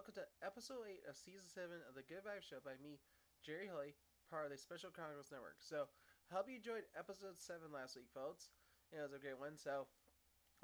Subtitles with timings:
[0.00, 3.04] Welcome to episode 8 of season 7 of the Good Vibe Show by me,
[3.44, 3.92] Jerry Hoy,
[4.32, 5.60] part of the Special Chronicles Network.
[5.60, 5.92] So,
[6.32, 8.48] hope you enjoyed episode 7 last week, folks.
[8.96, 9.60] It was a great one.
[9.60, 9.84] So,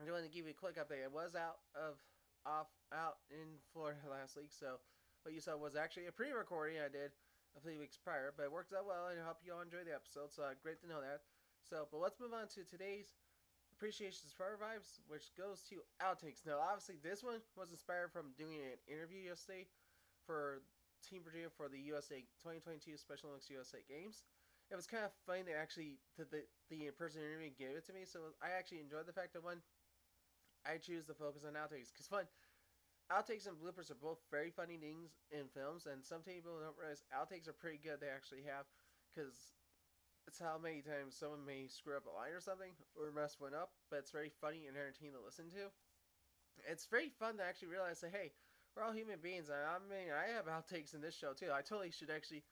[0.00, 1.04] I just wanted to give you a quick update.
[1.04, 2.00] I was out of
[2.48, 4.80] off out in Florida last week, so
[5.20, 7.12] what you saw was actually a pre-recording I did
[7.52, 9.84] a few weeks prior, but it worked out well, and I hope you all enjoyed
[9.84, 10.32] the episode.
[10.32, 11.28] So, uh, great to know that.
[11.60, 13.12] So, but let's move on to today's
[13.76, 16.48] Appreciations for our Vibes, which goes to outtakes.
[16.48, 19.68] Now, obviously, this one was inspired from doing an interview yesterday
[20.24, 20.64] for
[21.04, 24.24] Team Virginia for the USA 2022 Special Olympics USA Games.
[24.72, 27.92] It was kind of funny to actually that the the in-person interview gave it to
[27.92, 29.60] me, so I actually enjoyed the fact that one,
[30.64, 32.26] I choose to focus on outtakes because fun.
[33.12, 37.06] Outtakes and bloopers are both very funny things in films, and some people don't realize
[37.14, 38.00] outtakes are pretty good.
[38.00, 38.66] They actually have
[39.12, 39.54] because
[40.26, 43.54] it's how many times someone may screw up a line or something or mess one
[43.54, 45.70] up, but it's very funny and entertaining to listen to.
[46.66, 48.32] It's very fun to actually realize that hey,
[48.74, 51.54] we're all human beings, I mean I have outtakes in this show too.
[51.54, 52.44] I totally should actually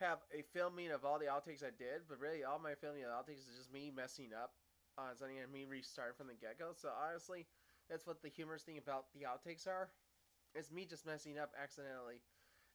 [0.00, 3.12] have a filming of all the outtakes I did, but really all my filming of
[3.12, 4.56] outtakes is just me messing up
[4.98, 6.72] on something and me restarting from the get go.
[6.74, 7.46] So honestly,
[7.88, 9.90] that's what the humorous thing about the outtakes are.
[10.54, 12.20] It's me just messing up accidentally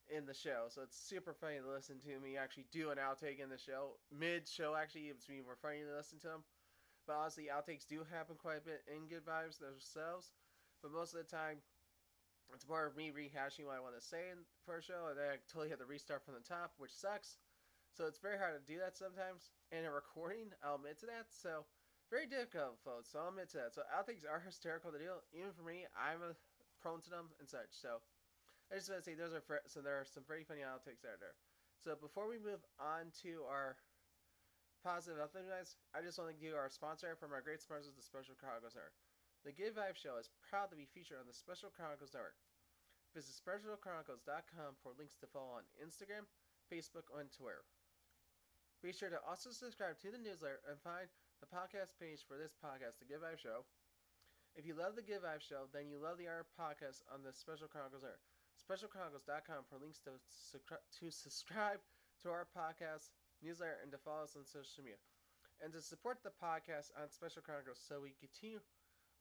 [0.09, 0.67] in the show.
[0.69, 4.00] So it's super funny to listen to me actually do an outtake in the show.
[4.11, 6.44] Mid show, actually, it's me more funny to listen to them.
[7.05, 10.31] But honestly, outtakes do happen quite a bit in Good Vibes themselves.
[10.83, 11.64] But most of the time,
[12.53, 15.20] it's more of me rehashing what I want to say in, for a show, and
[15.20, 17.39] then I totally have to restart from the top, which sucks.
[17.92, 19.52] So it's very hard to do that sometimes.
[19.71, 21.27] In a recording, I'll admit to that.
[21.33, 21.65] So
[22.11, 23.11] very difficult, folks.
[23.11, 23.76] So I'll admit to that.
[23.76, 25.17] So outtakes are hysterical to do.
[25.33, 26.23] Even for me, I'm
[26.80, 27.73] prone to them and such.
[27.73, 27.99] So
[28.67, 31.23] I just want to say those are so there are some very funny outtakes out
[31.23, 31.39] there.
[31.80, 33.80] So before we move on to our
[34.83, 38.36] positive guys, I just want to give our sponsor from our great sponsors, the Special
[38.36, 38.98] Chronicles Network.
[39.48, 42.36] The Good Vibe Show is proud to be featured on the Special Chronicles Network.
[43.16, 46.28] Visit specialchronicles.com for links to follow on Instagram,
[46.67, 47.64] Facebook, and Twitter.
[48.84, 51.08] Be sure to also subscribe to the newsletter and find
[51.39, 53.64] the podcast page for this podcast, The Good Vibe Show.
[54.60, 57.32] If you love The Good Vibe Show, then you love the other podcast on the
[57.32, 60.17] Special Chronicles Network specialchronicles.com for links to,
[60.99, 61.79] to subscribe
[62.21, 64.99] to our podcast, newsletter, and to follow us on social media.
[65.61, 68.61] And to support the podcast on Special Chronicles so we continue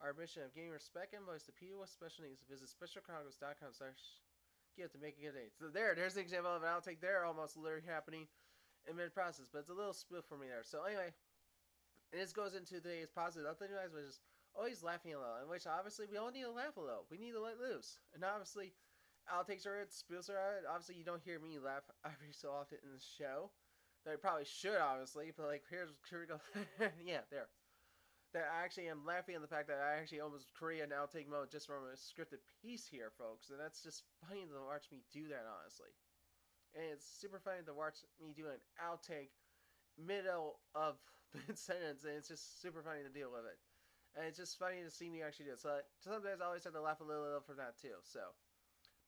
[0.01, 3.97] our mission of giving respect and voice to people with special needs, visit specialchronicles.com slash
[4.77, 5.49] give to make a good day.
[5.57, 8.29] So there, there's an example of an outtake there almost literally happening
[8.85, 10.61] in mid-process, but it's a little spoof for me there.
[10.63, 11.17] So anyway,
[12.13, 14.21] this goes into today's positive update, guys, which is
[14.53, 17.09] always laughing a little, in which obviously we all need to laugh a little.
[17.11, 17.97] We need to let loose.
[18.15, 18.77] And obviously
[19.33, 20.65] outtakes are it, spills are it.
[20.69, 23.51] Obviously, you don't hear me laugh every so often in the show.
[24.05, 26.39] That I probably should, obviously, but like here's here we go.
[27.05, 27.51] yeah, there.
[28.35, 31.27] That I actually am laughing at the fact that I actually almost create an outtake
[31.27, 35.03] mode just from a scripted piece here, folks, and that's just funny to watch me
[35.11, 35.91] do that, honestly.
[36.75, 39.35] And it's super funny to watch me do an outtake
[39.99, 40.99] middle of
[41.35, 43.59] mid sentence, and it's just super funny to deal with it.
[44.15, 45.61] And it's just funny to see me actually do it.
[45.61, 47.99] So sometimes I always have to laugh a little, little for that too.
[48.05, 48.21] So.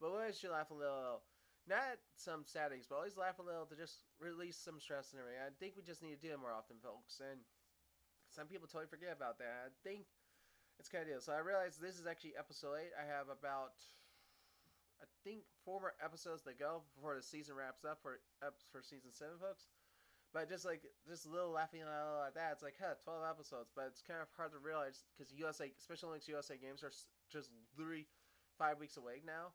[0.01, 1.27] But always should laugh a little.
[1.67, 5.43] Not some things, but always laugh a little to just release some stress and everything.
[5.45, 7.21] I think we just need to do it more often, folks.
[7.21, 7.45] And
[8.33, 9.69] some people totally forget about that.
[9.69, 10.09] I think
[10.81, 11.21] it's kind of deal.
[11.21, 12.97] So I realize this is actually episode 8.
[12.97, 13.77] I have about,
[14.97, 18.17] I think, four more episodes to go before the season wraps up for
[18.73, 19.69] for season 7, folks.
[20.33, 23.69] But just like just a little laughing like that, it's like, huh, 12 episodes.
[23.77, 26.93] But it's kind of hard to realize because USA, Special Olympics USA games are
[27.29, 28.09] just literally
[28.57, 29.53] five weeks away now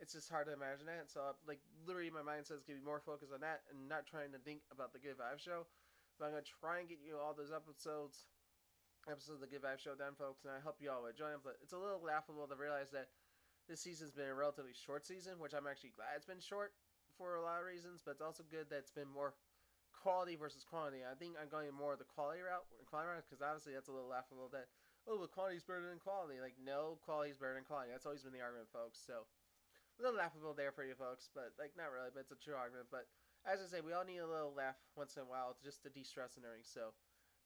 [0.00, 1.12] it's just hard to imagine that.
[1.12, 4.32] So, like, literally, my mind says to be more focused on that and not trying
[4.32, 5.68] to think about the Good Vibe Show.
[6.16, 8.28] But I'm gonna try and get you all those episodes,
[9.08, 11.44] episodes of the Good Vibe Show done, folks, and I hope you all enjoy them.
[11.44, 13.12] But it's a little laughable to realize that
[13.68, 16.72] this season's been a relatively short season, which I'm actually glad it's been short
[17.16, 18.00] for a lot of reasons.
[18.00, 19.36] But it's also good that it's been more
[19.92, 21.04] quality versus quantity.
[21.04, 23.94] I think I'm going more of the quality route, quality route, because obviously that's a
[23.94, 24.72] little laughable that
[25.08, 26.40] oh, but quality's better than quality.
[26.40, 27.92] Like, no, quality's better than quality.
[27.92, 29.00] That's always been the argument, folks.
[29.00, 29.24] So
[29.98, 32.54] a little laughable there for you folks, but like not really, but it's a true
[32.54, 32.88] argument.
[32.90, 33.06] But
[33.48, 35.90] as I say, we all need a little laugh once in a while just to
[35.90, 36.68] de-stress and everything.
[36.68, 36.92] So,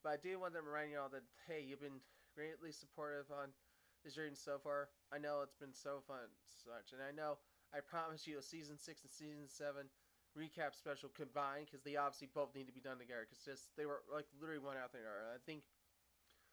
[0.03, 2.03] but I do want to remind you all that hey, you've been
[2.35, 3.55] greatly supportive on
[4.03, 4.89] this journey so far.
[5.11, 7.39] I know it's been so fun, such, and I know
[7.73, 9.89] I promise you a season six and season seven
[10.35, 13.87] recap special combined because they obviously both need to be done together because just they
[13.87, 15.31] were like literally one after another.
[15.31, 15.63] I think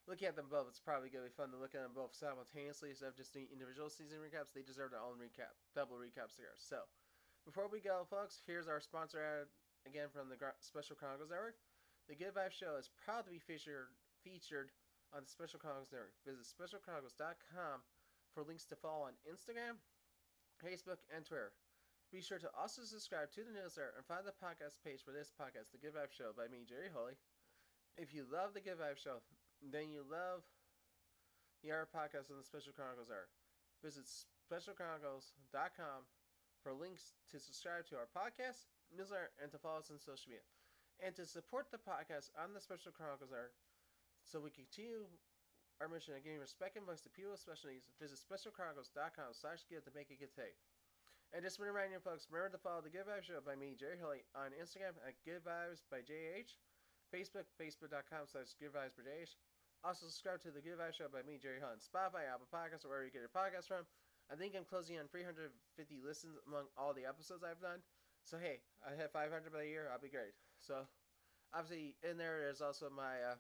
[0.07, 2.15] looking at them both, it's probably going to be fun to look at them both
[2.15, 4.51] simultaneously instead of just doing individual season recaps.
[4.51, 6.55] They deserve their own recap, double recaps here.
[6.59, 6.85] So,
[7.47, 9.51] before we go, folks, here's our sponsor ad
[9.87, 11.59] again from the Special Chronicles Network.
[12.11, 14.71] The Good Vibe Show is proud to be featured featured
[15.15, 16.15] on the Special Chronicles Network.
[16.27, 17.83] Visit specialchronicles.com
[18.35, 19.79] for links to follow on Instagram,
[20.63, 21.53] Facebook, and Twitter.
[22.11, 25.33] Be sure to also subscribe to the newsletter and find the podcast page for this
[25.33, 27.17] podcast, The Good Vibe Show, by me, Jerry Holy.
[27.97, 29.25] If you love The Good Vibe Show,
[29.71, 30.43] then you love
[31.63, 33.31] the other podcasts on the Special Chronicles are.
[33.85, 36.07] Visit specialchronicles.com
[36.63, 40.47] for links to subscribe to our podcast, newsletter, and to follow us on social media.
[40.99, 43.55] And to support the podcast on the Special Chronicles are
[44.23, 45.07] so we continue
[45.83, 49.67] our mission of giving respect and voice to people with special needs, visit specialchronicles.com slash
[49.67, 50.55] give to make it good today.
[51.35, 53.59] And just want to remind you folks, remember to follow The Good Vibes Show by
[53.59, 56.61] me, Jerry Hilly, on Instagram at Good Vibes by JH,
[57.11, 59.35] Facebook, facebook.com slash Good Vibes by JH.
[59.83, 62.95] Also subscribe to The Good Vibes Show by me, Jerry Hunt, Spotify, Apple Podcasts, or
[62.95, 63.83] wherever you get your podcasts from.
[64.31, 65.51] I think I'm closing on 350
[65.99, 67.83] listens among all the episodes I've done.
[68.23, 70.39] So hey, I hit 500 by the year, I'll be great.
[70.63, 70.87] So
[71.51, 73.39] obviously in there, there's also my uh,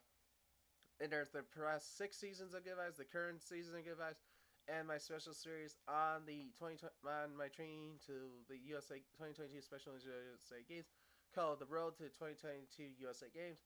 [0.98, 4.18] and there's the past six seasons of Good Vibes, the current season of Good Vibes,
[4.66, 9.94] and my special series on the 2020 on my training to the USA 2022 Special
[9.94, 10.90] USA Games
[11.34, 13.62] called The Road to 2022 USA Games.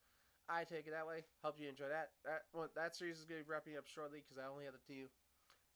[0.48, 1.26] I take it that way.
[1.42, 2.14] Hope you enjoy that.
[2.22, 4.78] That one, that series is going to be wrapping up shortly because I only have
[4.78, 5.10] to do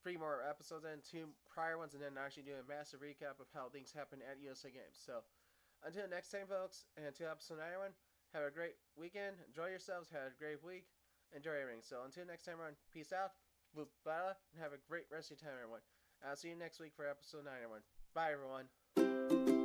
[0.02, 3.50] three more episodes and two prior ones, and then actually do a massive recap of
[3.52, 4.96] how things happen at USA Games.
[4.96, 5.26] So
[5.82, 7.92] until next time, folks, and until episode 91,
[8.32, 9.42] have a great weekend.
[9.44, 10.08] Enjoy yourselves.
[10.14, 10.86] Have a great week
[11.34, 11.82] enjoy everything.
[11.82, 13.32] So until next time, everyone, peace out,
[13.76, 13.86] and
[14.60, 15.80] have a great rest of your time, everyone.
[16.26, 17.82] I'll see you next week for episode 9, everyone.
[18.14, 19.59] Bye, everyone.